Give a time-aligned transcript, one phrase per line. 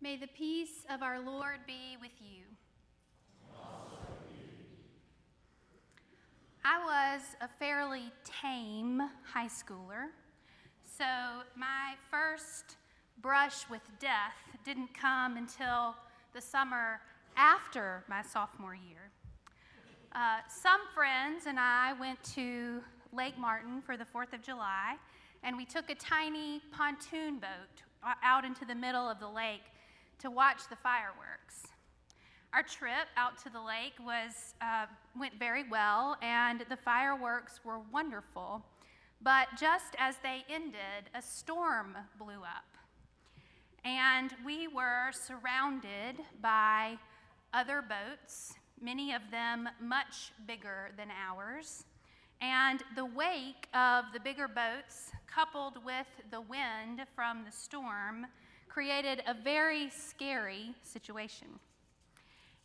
[0.00, 2.44] May the peace of our Lord be with you.
[6.64, 10.10] I was a fairly tame high schooler,
[10.84, 11.04] so
[11.56, 12.76] my first
[13.22, 15.96] brush with death didn't come until
[16.32, 17.00] the summer
[17.36, 19.10] after my sophomore year.
[20.12, 22.80] Uh, some friends and I went to
[23.12, 24.94] Lake Martin for the 4th of July,
[25.42, 27.82] and we took a tiny pontoon boat
[28.22, 29.62] out into the middle of the lake
[30.18, 31.66] to watch the fireworks.
[32.52, 34.86] Our trip out to the lake was, uh,
[35.18, 38.64] went very well, and the fireworks were wonderful.
[39.20, 42.78] But just as they ended, a storm blew up.
[43.84, 46.98] And we were surrounded by
[47.52, 51.84] other boats, many of them much bigger than ours.
[52.40, 58.26] And the wake of the bigger boats, coupled with the wind from the storm,
[58.78, 61.48] created a very scary situation.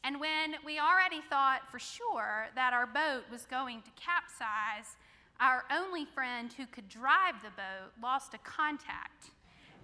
[0.03, 4.95] And when we already thought for sure that our boat was going to capsize,
[5.39, 9.31] our only friend who could drive the boat lost a contact,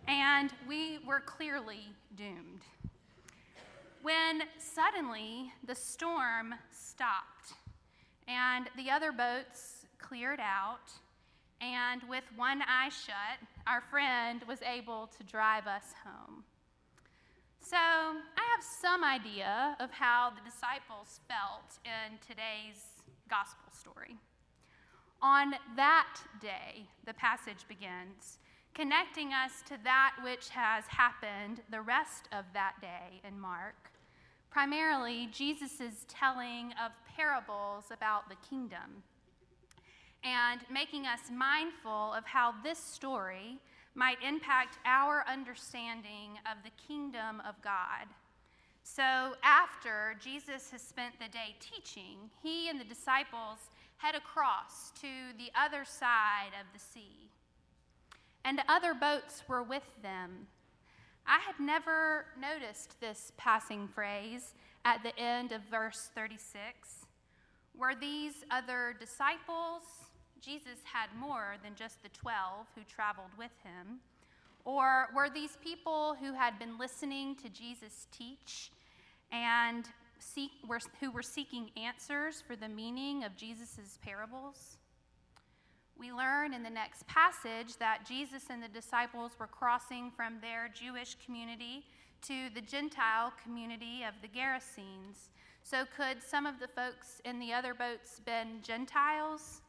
[0.07, 2.61] and we were clearly doomed.
[4.03, 7.53] When suddenly the storm stopped
[8.27, 10.91] and the other boats cleared out,
[11.59, 16.43] and with one eye shut, our friend was able to drive us home.
[17.59, 24.17] So, I have some idea of how the disciples felt in today's gospel story.
[25.21, 28.39] On that day, the passage begins,
[28.73, 33.91] connecting us to that which has happened the rest of that day in Mark.
[34.49, 39.03] Primarily, Jesus' telling of parables about the kingdom
[40.23, 43.57] and making us mindful of how this story
[43.95, 48.07] might impact our understanding of the kingdom of God.
[48.83, 55.07] So, after Jesus has spent the day teaching, he and the disciples head across to
[55.37, 57.29] the other side of the sea.
[58.43, 60.47] And other boats were with them.
[61.27, 64.55] I had never noticed this passing phrase
[64.85, 67.05] at the end of verse 36.
[67.77, 69.83] Were these other disciples?
[70.41, 73.99] Jesus had more than just the 12 who traveled with him?
[74.65, 78.71] Or were these people who had been listening to Jesus teach
[79.31, 79.85] and
[80.19, 84.77] seek, were, who were seeking answers for the meaning of Jesus' parables?
[85.97, 90.69] We learn in the next passage that Jesus and the disciples were crossing from their
[90.73, 91.83] Jewish community
[92.21, 95.29] to the Gentile community of the Gerasenes.
[95.63, 99.61] So, could some of the folks in the other boats been Gentiles?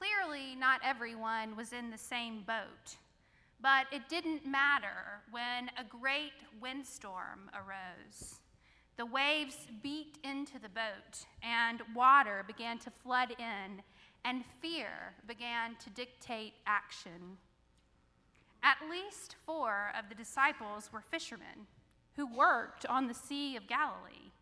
[0.00, 2.96] Clearly, not everyone was in the same boat,
[3.60, 8.40] but it didn't matter when a great windstorm arose.
[8.96, 13.82] The waves beat into the boat, and water began to flood in,
[14.24, 14.88] and fear
[15.26, 17.36] began to dictate action.
[18.62, 21.66] At least four of the disciples were fishermen
[22.16, 24.32] who worked on the Sea of Galilee,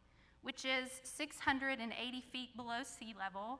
[0.43, 3.59] which is 680 feet below sea level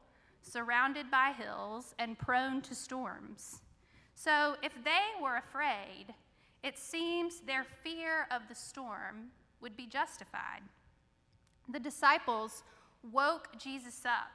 [0.51, 3.61] surrounded by hills, and prone to storms.
[4.15, 6.07] So if they were afraid,
[6.63, 10.63] it seems their fear of the storm would be justified.
[11.69, 12.63] The disciples
[13.13, 14.33] woke Jesus up,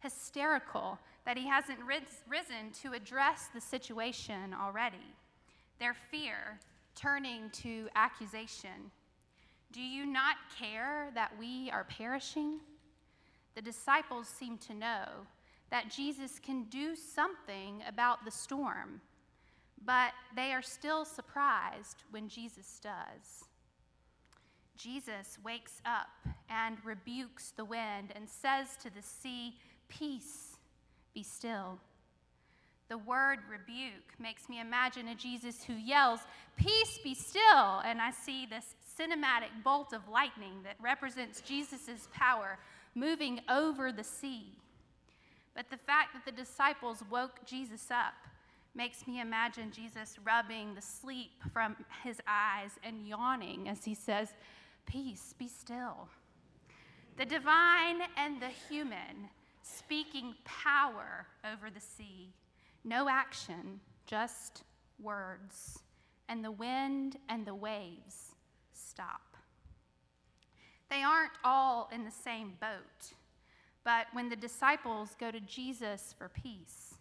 [0.00, 5.14] hysterical that he hasn't risen to address the situation already.
[5.78, 6.58] Their fear
[6.96, 8.90] turning to accusation.
[9.70, 12.58] Do you not care that we are perishing?
[13.54, 15.06] The disciples seem to know
[15.72, 19.00] that Jesus can do something about the storm,
[19.82, 23.46] but they are still surprised when Jesus does.
[24.76, 26.08] Jesus wakes up
[26.50, 29.54] and rebukes the wind and says to the sea,
[29.88, 30.58] Peace,
[31.14, 31.78] be still.
[32.90, 36.20] The word rebuke makes me imagine a Jesus who yells,
[36.54, 37.80] Peace be still.
[37.82, 42.58] And I see this cinematic bolt of lightning that represents Jesus' power
[42.94, 44.52] moving over the sea.
[45.54, 48.14] But the fact that the disciples woke Jesus up
[48.74, 54.28] makes me imagine Jesus rubbing the sleep from his eyes and yawning as he says,
[54.86, 56.08] Peace, be still.
[57.18, 59.28] The divine and the human
[59.62, 62.32] speaking power over the sea.
[62.84, 64.64] No action, just
[65.00, 65.80] words.
[66.28, 68.34] And the wind and the waves
[68.72, 69.36] stop.
[70.90, 73.12] They aren't all in the same boat.
[73.84, 76.94] But when the disciples go to Jesus for peace,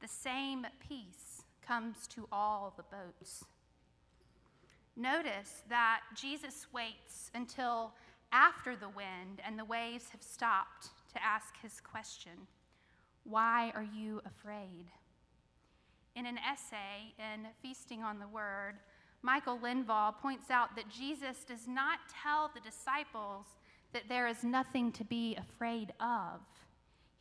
[0.00, 3.44] the same peace comes to all the boats.
[4.96, 7.92] Notice that Jesus waits until
[8.32, 12.32] after the wind and the waves have stopped to ask his question
[13.24, 14.86] Why are you afraid?
[16.14, 18.74] In an essay in Feasting on the Word,
[19.22, 23.46] Michael Lindvall points out that Jesus does not tell the disciples
[23.94, 26.40] that there is nothing to be afraid of.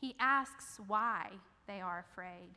[0.01, 1.29] He asks why
[1.67, 2.49] they are afraid.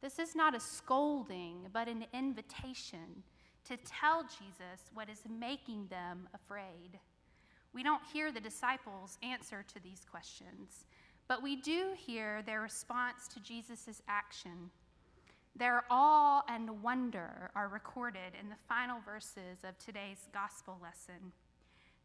[0.00, 3.24] This is not a scolding, but an invitation
[3.66, 7.00] to tell Jesus what is making them afraid.
[7.72, 10.86] We don't hear the disciples' answer to these questions,
[11.26, 14.70] but we do hear their response to Jesus' action.
[15.56, 21.32] Their awe and wonder are recorded in the final verses of today's gospel lesson.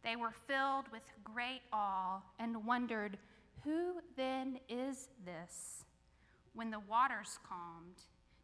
[0.05, 3.17] They were filled with great awe and wondered,
[3.63, 5.83] Who then is this?
[6.53, 8.03] When the waters calmed,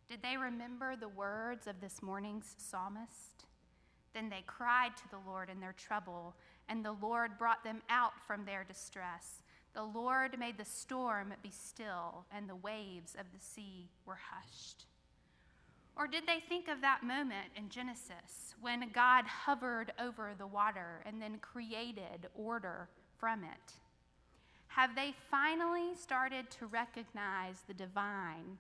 [0.10, 3.46] did they remember the words of this morning's psalmist?
[4.16, 6.36] Then they cried to the Lord in their trouble,
[6.68, 9.44] and the Lord brought them out from their distress.
[9.74, 14.88] The Lord made the storm be still, and the waves of the sea were hushed.
[15.96, 21.02] Or did they think of that moment in Genesis when God hovered over the water
[21.06, 23.74] and then created order from it?
[24.68, 28.58] Have they finally started to recognize the divine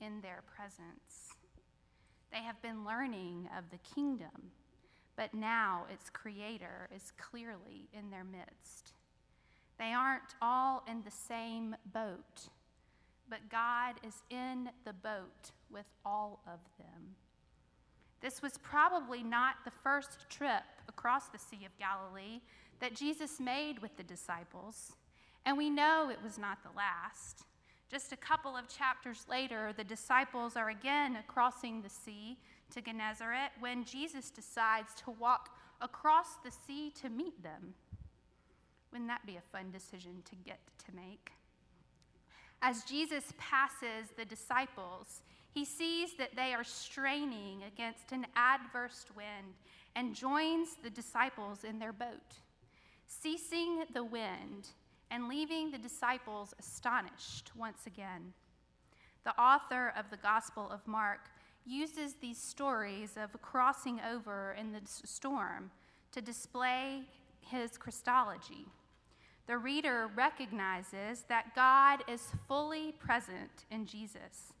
[0.00, 1.34] in their presence?
[2.32, 4.52] They have been learning of the kingdom,
[5.16, 8.92] but now its creator is clearly in their midst.
[9.78, 12.48] They aren't all in the same boat,
[13.28, 17.14] but God is in the boat with all of them.
[18.20, 22.40] This was probably not the first trip across the Sea of Galilee
[22.80, 24.92] that Jesus made with the disciples.
[25.46, 27.44] And we know it was not the last.
[27.90, 32.38] Just a couple of chapters later, the disciples are again crossing the sea
[32.70, 35.50] to Gennesaret when Jesus decides to walk
[35.80, 37.74] across the sea to meet them.
[38.92, 41.32] Wouldn't that be a fun decision to get to make?
[42.62, 45.22] As Jesus passes the disciples,
[45.52, 49.54] he sees that they are straining against an adverse wind
[49.96, 52.34] and joins the disciples in their boat.
[53.06, 54.68] Ceasing the wind,
[55.10, 58.32] and leaving the disciples astonished once again.
[59.24, 61.28] The author of the Gospel of Mark
[61.66, 65.70] uses these stories of crossing over in the storm
[66.12, 67.02] to display
[67.40, 68.66] his Christology.
[69.46, 74.52] The reader recognizes that God is fully present in Jesus,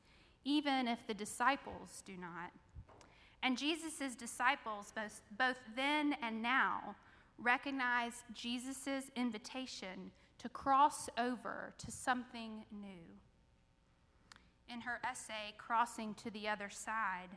[0.44, 2.50] even if the disciples do not.
[3.42, 6.94] And Jesus' disciples, both, both then and now,
[7.38, 13.18] recognize Jesus' invitation to cross over to something new.
[14.72, 17.30] In her essay, Crossing to the Other Side,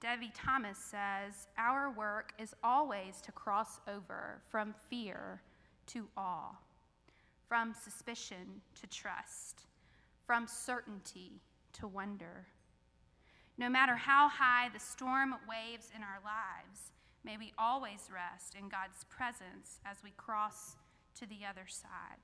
[0.00, 5.40] Debie Thomas says, Our work is always to cross over from fear
[5.86, 6.56] to awe,
[7.48, 9.66] from suspicion to trust,
[10.26, 11.40] from certainty
[11.74, 12.46] to wonder.
[13.56, 16.92] No matter how high the storm waves in our lives,
[17.24, 20.76] may we always rest in God's presence as we cross
[21.18, 22.22] to the other side.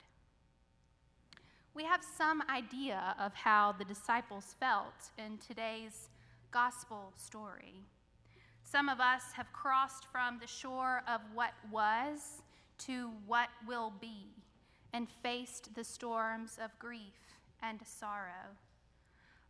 [1.75, 6.09] We have some idea of how the disciples felt in today's
[6.53, 7.83] gospel story.
[8.63, 12.43] Some of us have crossed from the shore of what was
[12.87, 14.29] to what will be
[14.93, 18.55] and faced the storms of grief and sorrow.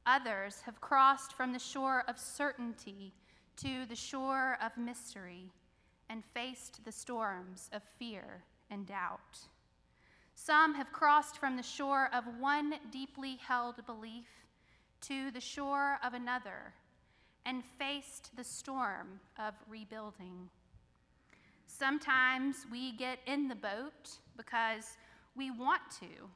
[0.07, 3.15] Others have crossed from the shore of certainty
[3.57, 5.51] to the shore of mystery
[6.11, 9.39] and faced the storms of fear and doubt.
[10.35, 14.27] Some have crossed from the shore of one deeply held belief
[15.03, 16.75] to the shore of another
[17.47, 20.51] and faced the storm of rebuilding.
[21.67, 24.97] Sometimes we get in the boat because
[25.37, 26.29] we want to,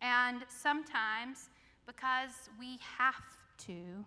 [0.00, 1.50] and sometimes
[1.86, 3.14] because we have
[3.66, 4.04] to,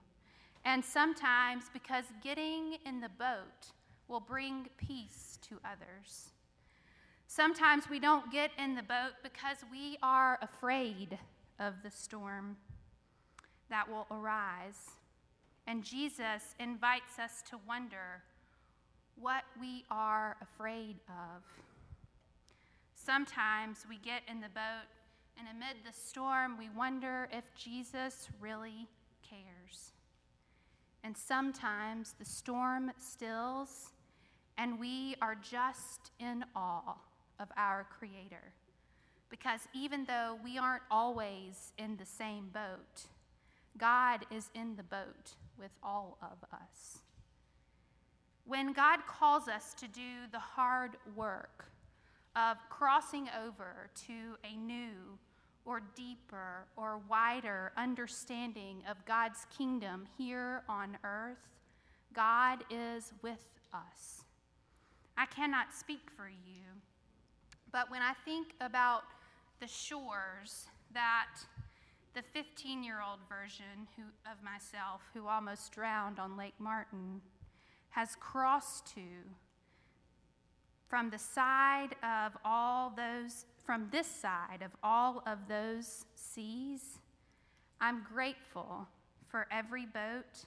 [0.64, 3.72] and sometimes because getting in the boat
[4.08, 6.30] will bring peace to others.
[7.28, 11.18] Sometimes we don't get in the boat because we are afraid
[11.60, 12.58] of the storm
[13.70, 14.92] that will arise.
[15.68, 18.24] And Jesus invites us to wonder
[19.20, 21.44] what we are afraid of.
[22.94, 24.88] Sometimes we get in the boat,
[25.38, 28.88] and amid the storm, we wonder if Jesus really
[29.28, 29.92] cares.
[31.04, 33.92] And sometimes the storm stills,
[34.58, 36.96] and we are just in awe
[37.40, 38.54] of our Creator.
[39.30, 43.08] Because even though we aren't always in the same boat,
[43.78, 47.00] God is in the boat with all of us.
[48.46, 51.66] When God calls us to do the hard work
[52.36, 55.18] of crossing over to a new
[55.66, 61.38] or deeper or wider understanding of God's kingdom here on earth,
[62.14, 64.24] God is with us.
[65.18, 66.64] I cannot speak for you,
[67.72, 69.04] but when I think about
[69.60, 71.30] the shores that
[72.14, 77.22] the 15 year old version who, of myself, who almost drowned on Lake Martin,
[77.90, 79.02] has crossed to,
[80.88, 87.00] from the side of all those, from this side of all of those seas,
[87.82, 88.88] I'm grateful
[89.28, 90.46] for every boat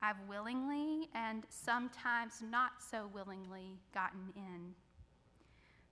[0.00, 4.74] I've willingly and sometimes not so willingly gotten in.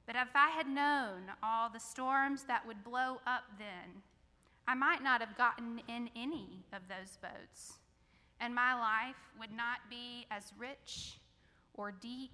[0.06, 4.02] But if I had known all the storms that would blow up then,
[4.66, 7.78] I might not have gotten in any of those boats,
[8.40, 11.18] and my life would not be as rich
[11.74, 12.32] or deep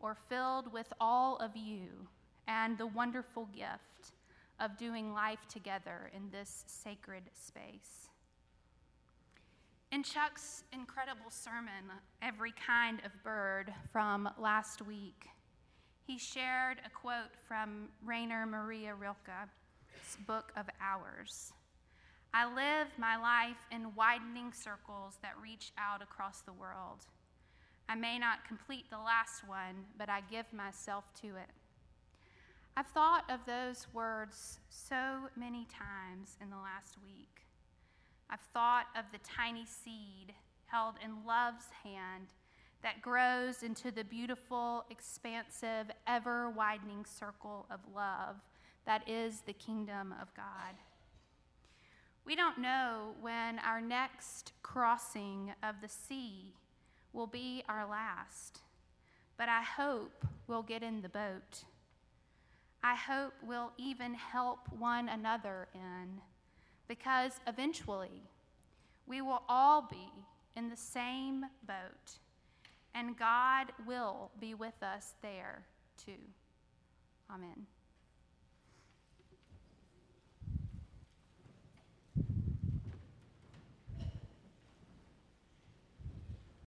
[0.00, 2.08] or filled with all of you
[2.46, 4.12] and the wonderful gift
[4.60, 8.08] of doing life together in this sacred space.
[9.90, 15.28] In Chuck's incredible sermon, Every Kind of Bird, from last week,
[16.06, 21.52] he shared a quote from Rainer Maria Rilke's book of Hours.
[22.34, 27.06] I live my life in widening circles that reach out across the world.
[27.88, 31.50] I may not complete the last one, but I give myself to it.
[32.76, 37.46] I've thought of those words so many times in the last week.
[38.30, 40.34] I've thought of the tiny seed
[40.66, 42.28] held in love's hand
[42.82, 48.36] that grows into the beautiful, expansive, ever widening circle of love
[48.86, 50.74] that is the kingdom of God.
[52.24, 56.54] We don't know when our next crossing of the sea
[57.12, 58.60] will be our last,
[59.36, 61.64] but I hope we'll get in the boat.
[62.82, 66.20] I hope we'll even help one another in
[66.86, 68.22] because eventually
[69.06, 70.10] we will all be
[70.56, 72.18] in the same boat,
[72.94, 75.64] and God will be with us there
[76.04, 76.12] too.
[77.30, 77.66] Amen.